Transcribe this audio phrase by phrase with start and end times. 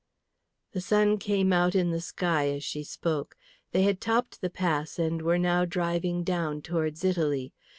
[0.71, 3.37] The sun came out in the sky as she spoke.
[3.71, 7.53] They had topped the pass and were now driving down towards Italy.